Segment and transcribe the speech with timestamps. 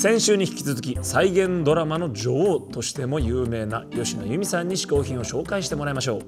[0.00, 6.22] 先週に引き続き再現ドラマの女王としても有名な吉野由美さんに試行品を紹介してもらいましょう。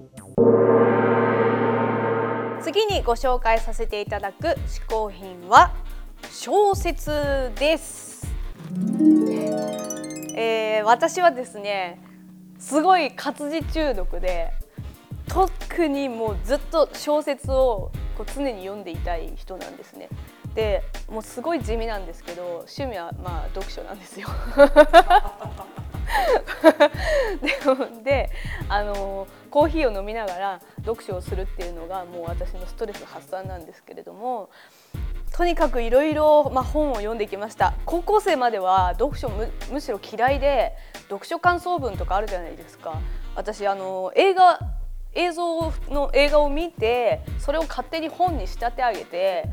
[2.65, 5.72] 次にご紹介させていただく嗜好品は
[6.33, 8.26] 小説です、
[10.34, 12.02] えー私はですね
[12.58, 14.51] すごい活字中毒で
[15.29, 20.09] 特にもうずっと小説をこう常に読んでいたい人なんですね。
[20.55, 24.29] でもうすごい地味なんですけど趣味はまあ読書なんですよ。
[27.41, 28.31] でで
[28.69, 34.51] あのコーヒーを飲みながら読書をするっていうのがもう私のストレス発散なんですけれども
[35.33, 37.75] とにかくいろいろ本を読んできました。
[37.87, 40.73] 高校生までは読書むむしろ嫌いで
[41.09, 43.01] 読書感想文とかあるじゃないですか。
[43.37, 44.59] 私あの映画
[45.12, 49.45] 映像の映画を見てそれを勝手に本に仕立て上げて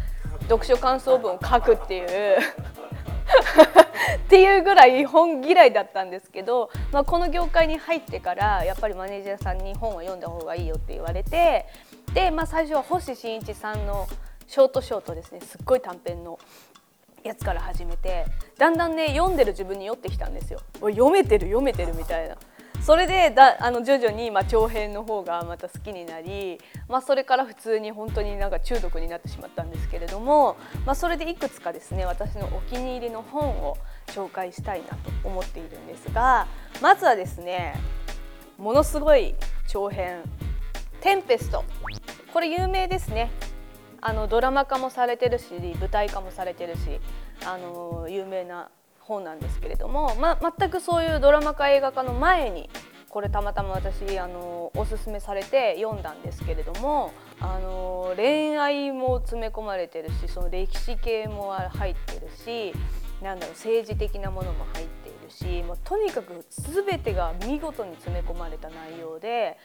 [0.48, 2.40] 読書感想文を書くっていう
[4.16, 11.66] っていうぐらい本嫌いだったんですけど、まあ、この業界に入ってからやっぱりマネージャーさんに本を読んだ方がいいよって言われて
[12.14, 14.08] で、まあ、最初は星新一さんの
[14.48, 16.40] ショートショートですねすっごい短編の
[17.24, 18.26] やつから始めて
[18.58, 20.62] だんだんね読んでる自分に酔ってきたんですよ。
[20.82, 22.38] 読めてる読めてるみたいな。
[22.88, 26.58] それでだあの徐々にまあ長編の方がまた好きになり、
[26.88, 33.78] まあ、それから普通に本当になんか中毒になってしまったんですけれども、まあ、それでいくつかですね私のお気に入りの本を
[34.08, 36.48] 紹介したいなと思っているんですが
[36.82, 37.76] まずはですね
[38.58, 39.36] ものすごい
[39.68, 40.24] 長編
[41.04, 41.66] 「テンペスト」
[42.32, 43.30] これ有名ですね。
[44.00, 45.46] あのドラマ化もされてるし
[45.82, 47.02] 舞台化もされてるし
[47.44, 48.70] あの有名な
[49.08, 52.70] 本なんですけれども、ま、全くそういうドラマ化映画化の前に
[53.10, 62.74] これたまたま私あのおすすめされて読んだんですけれどもあの恋愛も詰め込まれてるしその歴史系も入ってるし
[63.22, 69.58] なんだろう政治的なものも入っているしもうとにかく全てが見事に詰め込まれた内容で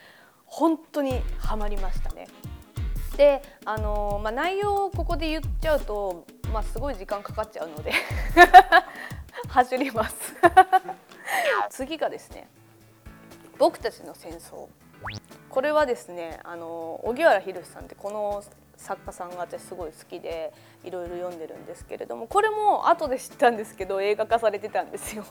[0.45, 2.27] 本当にハマりましたね。
[3.17, 7.91] であのまあ、内容をここで言っちゃうと、まあ、すごい時間かかっちゃうので
[9.49, 10.33] 走ります
[11.69, 12.47] 次がですね
[13.57, 14.67] 「僕たちの戦争」
[15.49, 18.43] これはですねあの荻原宏さんってこの
[18.77, 20.51] 作家さんが私すごい好きで
[20.83, 25.23] いろいろ読んでるんですけれどもこれも後で知ったんですけど映画化されてたんですよ。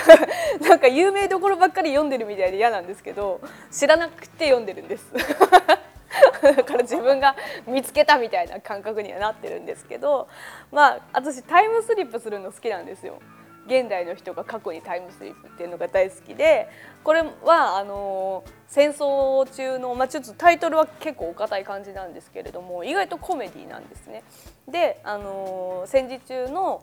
[0.66, 3.40] なんか有名どころばっかり読んでるみたいで嫌なんですけど
[3.70, 5.06] 知らなくて読んでるんです。
[6.42, 7.36] だから自分が
[7.66, 10.28] 見つけたみたいな感覚にはなってるんですけど
[10.72, 13.20] まあ私タイムスリップするの好きなんですよ。
[13.68, 16.68] 現代の人が過去にタイムスリップっていうのが大好きで
[17.04, 24.24] これはあの戦争中の、まあ、ちょっとタイトルは結構お堅い感じなんですけれども意外とコメディなんですね。
[24.66, 26.82] であの戦時中の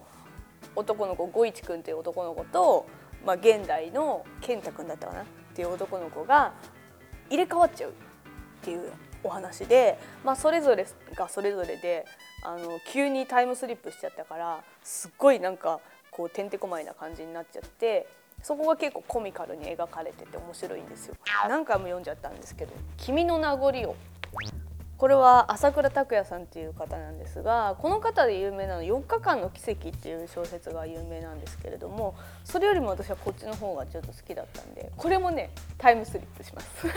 [0.76, 2.86] 男の子五一君っていう男の子と、
[3.26, 6.54] まあ、現代の健太君だったかなっていう男の子が
[7.30, 7.94] 入れ替わっちゃうっ
[8.62, 8.92] ていう
[9.24, 10.86] お話で、まあ、それぞれ
[11.16, 12.06] がそれぞれで
[12.44, 15.80] あの急にタイムスリップしちゃったからすっごいなんか
[16.16, 18.08] こうてんてこまいな感じになっちゃって
[18.42, 21.16] そこが結構コミカルに描かれてて面白いんですよ。
[21.50, 23.96] 何回も読んじゃったんですけど「君の名残を」
[24.98, 32.16] これは朝倉拓也さんっていう方なんですがこの方で有名なの「4日間の奇跡」っていう小説が有名なんですけれども
[32.46, 36.88] それよりも私はこっちの方がちょっと好きだったんでこれもねタイムスリップします。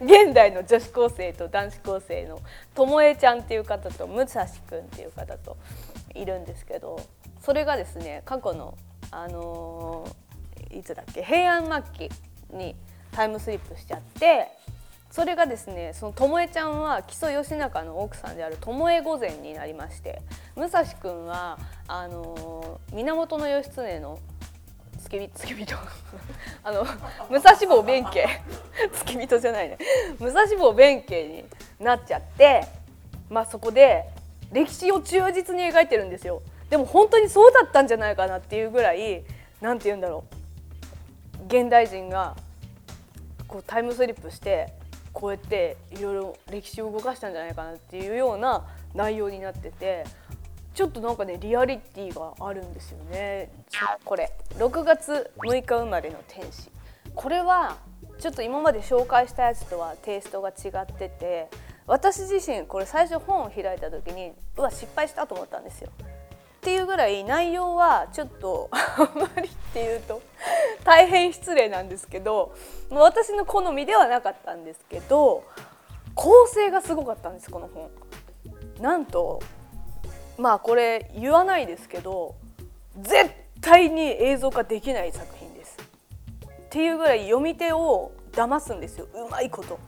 [0.00, 2.40] 現代の女子高生と男子高生の
[2.74, 5.56] ともえちゃんっていう方と武蔵くんっていう方と
[6.14, 7.00] いるんですけど
[7.40, 8.76] それがですね過去の、
[9.10, 10.28] あのー
[10.70, 12.14] いつだっけ平安末期
[12.54, 12.76] に
[13.10, 14.48] タイムスリップしちゃって
[15.10, 20.20] それがですねそのともえちゃんは木曽義仲の奥さんである巴御前になりまして
[20.56, 24.18] 武蔵くんはあのー源義経の
[24.98, 25.74] 付き付き人？
[26.64, 26.84] あの
[27.30, 28.26] 武蔵坊弁慶？
[28.92, 29.78] 付き人じゃないね。
[30.18, 31.44] 武蔵坊弁慶に
[31.78, 32.66] なっちゃって
[33.30, 34.08] まあそこで
[34.52, 36.42] 歴史を忠実に描いてるんですよ。
[36.70, 39.24] でも本当にそうだったんじゃないかなっていうぐらい
[39.60, 40.24] なんて言うんだろ
[41.42, 41.46] う。
[41.46, 42.36] 現代人が
[43.46, 44.72] こうタイムスリップして
[45.12, 50.04] こうやっていろいろ歴史を動かしたんじゃないかなっていうような内容になってて
[50.74, 53.50] ちょっとなんかねリアリティがあるんですよね。
[54.04, 54.30] これ。
[54.56, 56.70] 6月6日生まれの天使。
[57.14, 57.76] これは
[58.18, 61.48] ちょっと今まで紹介したやつとはテイストが違ってて
[61.88, 65.90] 私自身これ最初本を開いた時にうわ失敗したと思ったんですよ。
[66.58, 70.20] っていうぐらい内容はちょっとあんまりっていうと
[70.84, 72.54] 大変失礼なんですけど
[72.90, 75.44] 私の好みではなかったんですけど
[76.14, 77.90] 構成がすごかったんですこの本。
[78.80, 79.40] なんと
[80.36, 82.34] まあこれ言わないですけど
[83.00, 83.30] 絶
[83.62, 85.76] 対に映像化できない作品です。
[86.44, 89.78] っていうぐらい読み手を騙すんですようまいこと。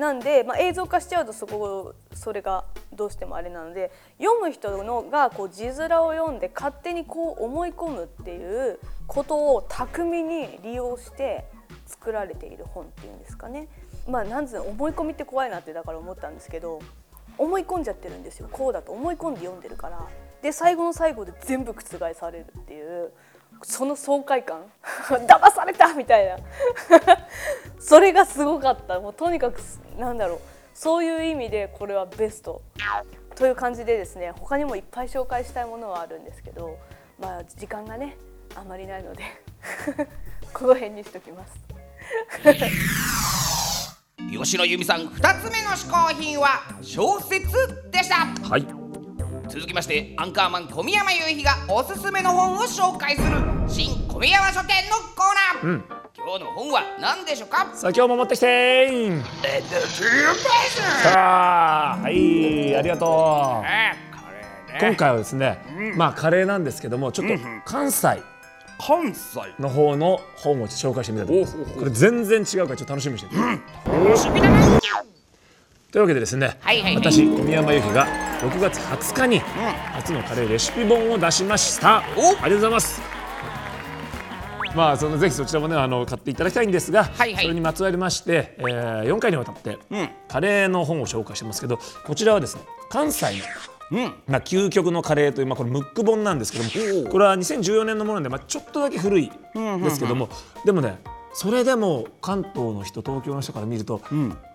[0.00, 11.44] なんで、まあ、映像化しちゃうとそこそれがどうしてもあれなので読む人のがこう字面を読んで勝手にこう思い込むっていうことを巧みに利用して
[11.86, 13.68] 作られている本っていうんですかね。
[14.08, 16.80] まあ、なんつうの思い込みって怖いなってだから思ったんですけど
[17.36, 18.48] 思い込んじゃってるんですよ。
[18.50, 20.06] こうだと思い込んで読んでるから。
[20.40, 23.12] で最後の最後で全部覆されるっていう。
[23.62, 24.64] その爽快感。
[25.08, 26.36] 騙されたみたいな。
[27.78, 29.00] それがすごかった。
[29.00, 29.60] もうとにかく
[29.98, 30.40] なんだろう。
[30.74, 32.62] そういう意味でこれはベスト。
[33.34, 36.78] という感じでですね他にもいっぱい紹介したいものはあるんですけど
[37.18, 38.18] まあ時間がね
[38.54, 39.24] あまりないので
[40.52, 41.54] この辺にしときます。
[44.30, 48.26] 吉野由美さん2つ目の嗜好品は小説でした。
[48.48, 48.79] はい
[49.50, 53.28] 続きましてアンカーマン小宮山雄飛がおすすめの本を紹介する
[53.66, 55.84] 新小宮山書店のコーナー、うん。
[56.16, 57.68] 今日の本は何でしょうか？
[57.74, 58.46] さあ今日も持ってきて。
[58.88, 59.22] ー
[61.02, 63.64] さあはいありがとう。
[64.80, 65.58] 今回はですね、
[65.96, 68.22] まあカレーなんですけどもちょっと関西。
[68.78, 69.40] 関西？
[69.58, 71.56] の方の本を紹介してみたいと思います。
[71.76, 74.80] これ全然違うからちょっと楽しみにしてる、楽しみだな
[75.90, 76.82] というわけでですね、はいはい。
[76.82, 78.06] はい私小宮山由紀が
[78.40, 82.04] 6月20日に初のカレーレシピ本を出しました。
[82.16, 82.28] お。
[82.28, 83.02] ありがとうございます。
[84.76, 87.42] まあそのぜひそちらもねあの買っていただきたいんですが、はいはい。
[87.42, 90.08] それにまつわりまして、えー、4回にわたって、うん。
[90.28, 93.38] カレーの本を紹介してますけどこちらはですね関西
[93.90, 94.14] のうん。
[94.28, 100.28] まあ、究極のカレーという、まあ、これムック本なんですけどもこれは2014年のもので、まあ、ちょっとだけ古いですけども、
[100.64, 101.00] でもね
[101.32, 104.00] それでも関東の人東京の人から見ると、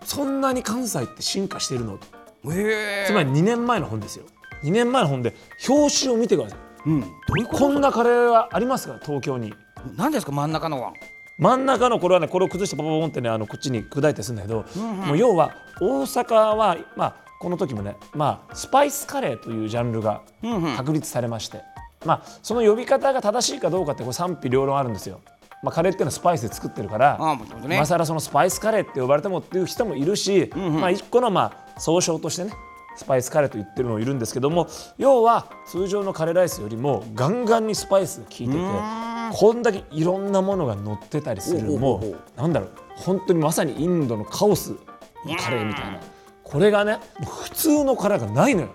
[0.04, 1.98] そんなに関西って進化してるの？
[1.98, 4.24] つまり2年前の本ですよ。
[4.62, 5.34] 2年前の本で
[5.68, 6.58] 表紙を見てください。
[6.86, 7.02] うん。
[7.02, 7.08] こ
[7.50, 8.98] こんなカレーはありますか？
[9.02, 9.50] 東京に。
[9.50, 9.56] と
[9.96, 10.32] 何ですか？
[10.32, 10.92] 真ん中のは。
[11.38, 20.22] 真ん中のこれはねこれを崩してパパパンってねあのこっちに砕いてするんだけど、もう要は大阪はまあこの時もねまあスパイスカレーというジャンルが
[20.76, 21.60] 確立されまして、
[22.06, 25.20] まあその呼び方が正しいかどうかってこれ賛否両論あるんですよ。
[25.66, 27.76] まあ、カレーっていうのはスパイスで作ってるからああね。
[27.76, 32.52] 今更そのスパイスカレーって呼ばれてもっていう人もいるし、まあ一個のまあ総称としてね
[32.94, 46.00] スパイスカレーと言ってるのもいるんですけども要は通常のカレーライスよりもガンガンにスパイスが効いててこんだけいろんなものが乗ってたりするもほうなんだろう本当にまさにインドのカオスのカレーみたいな。
[46.42, 47.00] これがね
[47.42, 48.68] 普通のカレーがないのよ。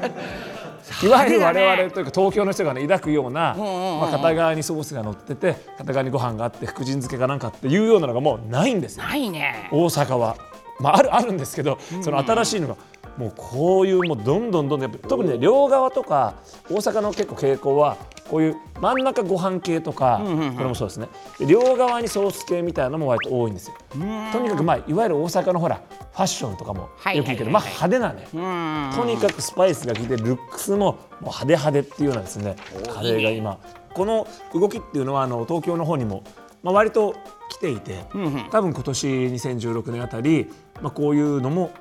[1.02, 9.04] いわゆる我々というか東京の人がね抱くような、まあ、片側にソースが乗ってて片側にご飯があって福神漬けかなんかっていうようなのがもうないんですよ。
[9.04, 9.68] ないね。
[9.72, 10.36] 大阪は。
[10.80, 12.76] まあ、あるあるんですけどその新しいのが
[13.16, 16.34] もうこういうもうどんどんどんどん特にね両側とか
[16.70, 17.96] 大阪の結構傾向は
[18.28, 20.28] こういう真ん中ご飯系とかこ
[20.62, 21.08] れもそうですね。
[21.38, 23.76] で両側にソース系みたいなのも割と多いんですよ。
[24.32, 25.80] とにかくまあいわゆる大阪のほら
[26.12, 28.28] ファッションとかもはいよく言うけどまあ派手なね。
[28.94, 32.56] とにかくスパイスが効いてルックスももう派手派手っていうようなですね。
[32.92, 33.58] カレーが今。
[33.94, 36.22] この動きっていうのはあの東京の方にも、
[36.62, 37.16] まあ、割と
[37.50, 38.04] 来ていて
[38.52, 40.46] 多分今年2016年あたり、
[40.80, 41.72] まあ、こういうのも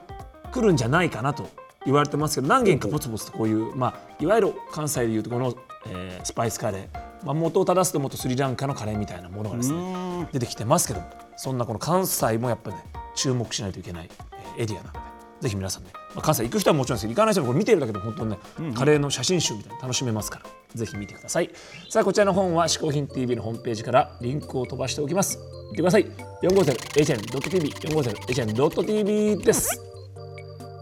[0.51, 1.47] 来るんじゃないかなと
[1.85, 5.55] 言われてますけど何軒かポツポツとこういう、まあ、いわゆる関西でいうとこの、
[5.87, 11.01] えースパイスカレー、まあ、元を正すともっとスリランカのカレーみたいなものがですね出てきてますけど
[11.37, 12.83] そんなこの関西もやっぱね
[13.15, 14.09] 注目しないといけない
[14.57, 14.99] えーエリアなので
[15.39, 18.37] ぜひ皆さんね、まあ、関西行く人はもちろんですけど行かない人もこれ見てるだけでも本当にね、
[18.75, 21.49] カレーの写真集みたいなの楽しめますからぜひ見てください。
[21.89, 25.39] さあこちらの本は嗜好品 TV のホームページからリンクを飛ばしておきます。
[25.71, 26.05] 見てください。
[26.41, 29.86] 450hn.tv 450hn.tv です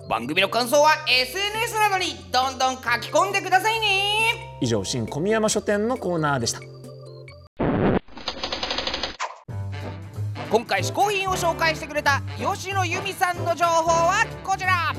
[0.08, 4.58] 番組の感想は SNS などにどんどん書き込んでくださいね。
[4.62, 6.60] 以上新小宮山書店のコーナーでした。
[10.52, 14.94] 今回嗜好品を紹介してくれた吉野由美さんの情報はこちら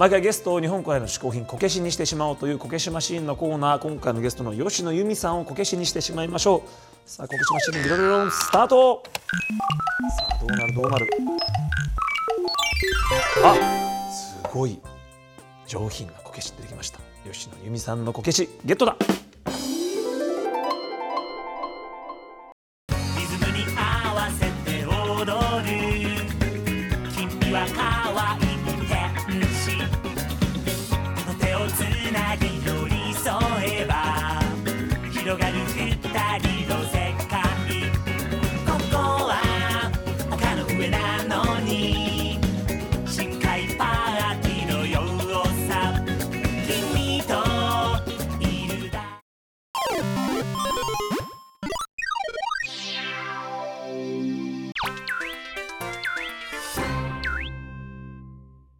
[0.00, 6.70] 毎回ゲストを日本古来の嗜好品こけしにしてしまおうというこけしマシーンのコーナー今回のゲストの吉野由美さんをこけしにしてしまいましょう。
[7.04, 9.02] さあこけしマシーンビロビロンスタート
[10.18, 11.10] さあどうなるどうなる。
[13.44, 14.80] あすごい
[15.66, 16.98] 上品なこけし出てきました。
[17.30, 18.96] 吉野由美さんのこけしゲットだ。